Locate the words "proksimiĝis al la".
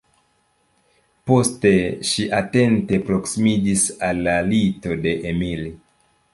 3.11-4.37